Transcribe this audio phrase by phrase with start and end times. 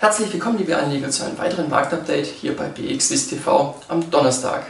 [0.00, 3.34] Herzlich willkommen, liebe Anleger, zu einem weiteren Marktupdate hier bei BXWIST
[3.88, 4.64] am Donnerstag.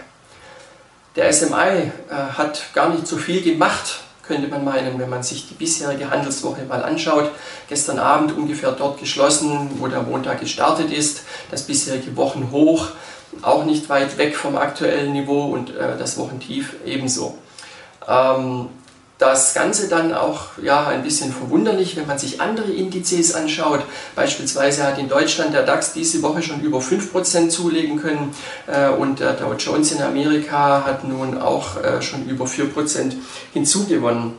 [1.16, 5.46] Der SMI äh, hat gar nicht so viel gemacht, könnte man meinen, wenn man sich
[5.46, 7.30] die bisherige Handelswoche mal anschaut.
[7.68, 11.24] Gestern Abend ungefähr dort geschlossen, wo der Montag gestartet ist.
[11.50, 12.88] Das bisherige Wochenhoch
[13.42, 17.36] auch nicht weit weg vom aktuellen Niveau und äh, das Wochentief ebenso.
[18.08, 18.70] Ähm,
[19.18, 23.80] das Ganze dann auch ja, ein bisschen verwunderlich, wenn man sich andere Indizes anschaut.
[24.14, 28.32] Beispielsweise hat in Deutschland der DAX diese Woche schon über 5% zulegen können
[28.68, 33.12] äh, und der Dow Jones in Amerika hat nun auch äh, schon über 4%
[33.52, 34.34] hinzugewonnen.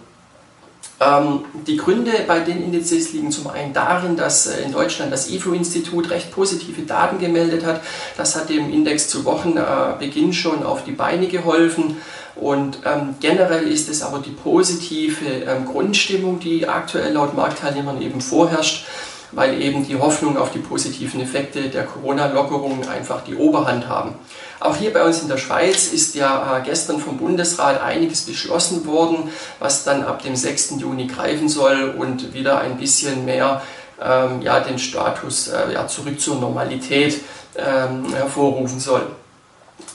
[1.02, 5.30] Ähm, die Gründe bei den Indizes liegen zum einen darin, dass äh, in Deutschland das
[5.30, 7.82] IFO-Institut recht positive Daten gemeldet hat.
[8.18, 11.98] Das hat dem Index zu Wochenbeginn schon auf die Beine geholfen.
[12.40, 18.22] Und ähm, generell ist es aber die positive ähm, Grundstimmung, die aktuell laut Marktteilnehmern eben
[18.22, 18.86] vorherrscht,
[19.32, 24.16] weil eben die Hoffnung auf die positiven Effekte der Corona-Lockerungen einfach die Oberhand haben.
[24.60, 28.86] Auch hier bei uns in der Schweiz ist ja äh, gestern vom Bundesrat einiges beschlossen
[28.86, 29.30] worden,
[29.60, 30.76] was dann ab dem 6.
[30.80, 33.62] Juni greifen soll und wieder ein bisschen mehr
[34.02, 37.20] ähm, ja, den Status äh, ja, zurück zur Normalität
[37.56, 39.08] ähm, hervorrufen soll.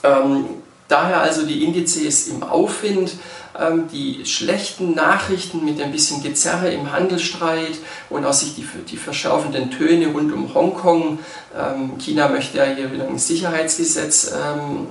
[0.03, 0.47] Ähm,
[0.95, 3.14] daher also die Indizes im Aufwind
[3.59, 7.78] ähm, die schlechten Nachrichten mit ein bisschen Gezerre im Handelsstreit
[8.11, 11.19] und auch sich die, verschärfenden Töne rund um Hongkong.
[11.56, 14.87] Ähm, China möchte ja hier wieder ein Sicherheitsgesetz ähm,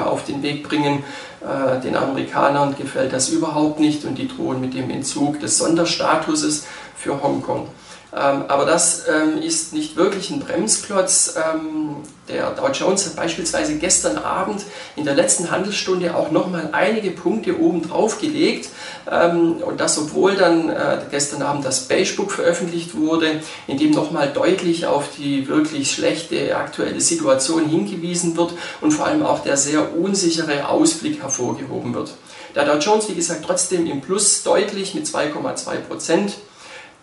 [0.00, 1.04] auf den Weg bringen.
[1.40, 6.66] Äh, den Amerikanern gefällt das überhaupt nicht und die drohen mit dem Entzug des Sonderstatuses
[6.96, 7.68] für Hongkong.
[8.16, 11.34] Ähm, aber das ähm, ist nicht wirklich ein Bremsklotz.
[11.36, 11.96] Ähm,
[12.28, 14.62] der Dow Jones hat beispielsweise gestern Abend
[14.96, 18.70] in der letzten Handelsstunde auch nochmal einige Punkte oben drauf gelegt.
[19.06, 24.86] und das, obwohl dann äh, gestern Abend das Beigebook veröffentlicht wurde, in dem nochmal deutlich
[24.86, 30.66] auf die wirklich schlechte aktuelle Situation hingewiesen wird und vor allem auch der sehr unsichere
[30.70, 32.14] Ausblick hervorgehoben wird.
[32.54, 36.34] Der Dow Jones, wie gesagt, trotzdem im Plus deutlich mit 2,2 Prozent.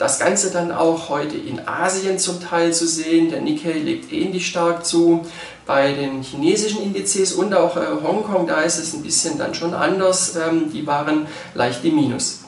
[0.01, 3.29] Das Ganze dann auch heute in Asien zum Teil zu sehen.
[3.29, 5.28] Der Nikkei legt ähnlich stark zu.
[5.67, 9.75] Bei den chinesischen Indizes und auch äh, Hongkong, da ist es ein bisschen dann schon
[9.75, 10.35] anders.
[10.35, 12.40] Ähm, die waren leicht im Minus.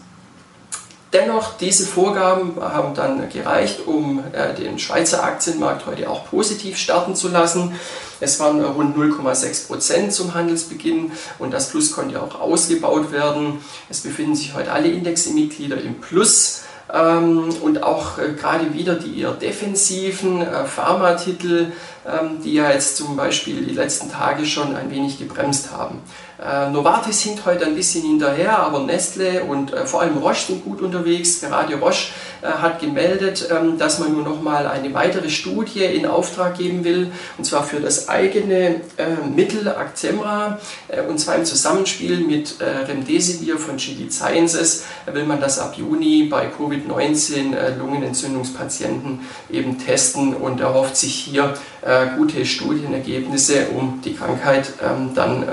[1.14, 7.16] Dennoch, diese Vorgaben haben dann gereicht, um äh, den Schweizer Aktienmarkt heute auch positiv starten
[7.16, 7.76] zu lassen.
[8.20, 13.60] Es waren rund 0,6 Prozent zum Handelsbeginn und das Plus konnte auch ausgebaut werden.
[13.90, 16.64] Es befinden sich heute alle Indexmitglieder im Plus.
[16.92, 21.72] Ähm, und auch äh, gerade wieder die eher defensiven äh, Pharmatitel,
[22.06, 26.02] ähm, die ja jetzt zum Beispiel die letzten Tage schon ein wenig gebremst haben.
[26.44, 30.82] Äh, Novartis hinkt heute ein bisschen hinterher, aber Nestle und vor allem Roche sind gut
[30.82, 31.40] unterwegs.
[31.40, 32.10] Gerade Roche
[32.44, 37.12] hat gemeldet, ähm, dass man nur noch mal eine weitere Studie in Auftrag geben will,
[37.38, 38.82] und zwar für das eigene
[39.34, 40.60] Mittel Actemra,
[41.08, 46.48] und zwar im Zusammenspiel mit Remdesivir von GD Sciences will man das ab Juni bei
[46.48, 49.22] Covid-19 Lungenentzündungspatienten
[49.52, 51.54] eben testen und erhofft sich hier
[52.18, 55.46] gute Studienergebnisse, um die Krankheit ähm, dann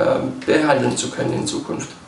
[0.46, 1.99] behandeln handeln zu können in Zukunft.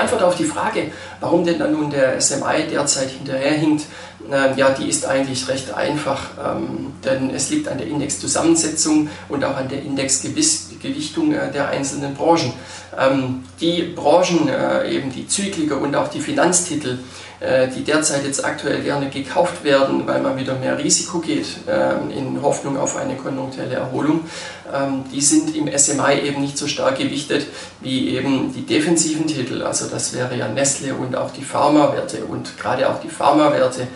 [0.00, 3.84] Die Antwort auf die Frage, warum denn dann nun der SMI derzeit hinterherhinkt,
[4.30, 9.44] äh, ja, die ist eigentlich recht einfach, ähm, denn es liegt an der Indexzusammensetzung und
[9.44, 12.52] auch an der Indexgewichtung äh, der einzelnen Branchen.
[12.98, 16.98] Ähm, die Branchen, äh, eben die Zykliker und auch die Finanztitel,
[17.40, 22.10] äh, die derzeit jetzt aktuell gerne gekauft werden, weil man wieder mehr Risiko geht ähm,
[22.10, 24.24] in Hoffnung auf eine konjunkturelle Erholung,
[24.70, 27.46] ähm, die sind im SMI eben nicht so stark gewichtet
[27.80, 29.62] wie eben die defensiven Titel.
[29.62, 33.88] Also das wäre ja Nestle und auch die Pharmawerte und gerade auch die Pharmawerte,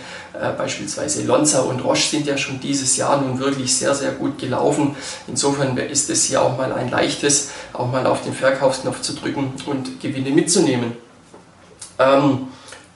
[0.58, 4.96] beispielsweise Lonza und Roche sind ja schon dieses Jahr nun wirklich sehr, sehr gut gelaufen.
[5.28, 9.52] Insofern ist es hier auch mal ein leichtes, auch mal auf den Verkaufsknopf zu drücken
[9.66, 10.92] und Gewinne mitzunehmen.
[11.98, 12.48] Ähm,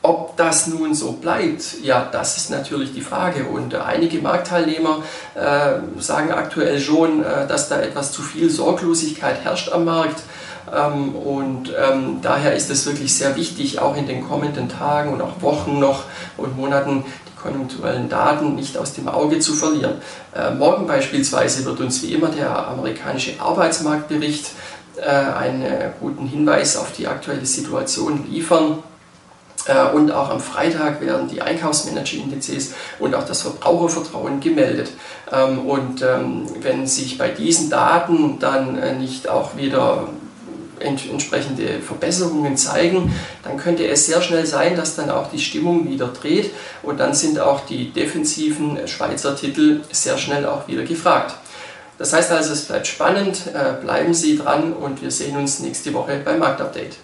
[0.03, 3.45] ob das nun so bleibt, ja, das ist natürlich die Frage.
[3.45, 5.03] Und äh, einige Marktteilnehmer
[5.35, 10.23] äh, sagen aktuell schon, äh, dass da etwas zu viel Sorglosigkeit herrscht am Markt.
[10.75, 15.21] Ähm, und ähm, daher ist es wirklich sehr wichtig, auch in den kommenden Tagen und
[15.21, 16.05] auch Wochen noch
[16.37, 17.05] und Monaten
[17.43, 19.95] konjunkturellen Daten nicht aus dem Auge zu verlieren.
[20.35, 24.51] Äh, morgen beispielsweise wird uns wie immer der amerikanische Arbeitsmarktbericht
[24.97, 28.83] äh, einen guten Hinweis auf die aktuelle Situation liefern.
[29.69, 34.91] Äh, und auch am Freitag werden die Einkaufsmanager-Indizes und auch das Verbrauchervertrauen gemeldet.
[35.31, 40.09] Ähm, und ähm, wenn sich bei diesen Daten dann äh, nicht auch wieder
[40.81, 46.09] entsprechende Verbesserungen zeigen, dann könnte es sehr schnell sein, dass dann auch die Stimmung wieder
[46.09, 46.51] dreht
[46.83, 51.35] und dann sind auch die defensiven Schweizer Titel sehr schnell auch wieder gefragt.
[51.99, 55.93] Das heißt also, es bleibt spannend, äh, bleiben Sie dran und wir sehen uns nächste
[55.93, 56.97] Woche beim Marktupdate.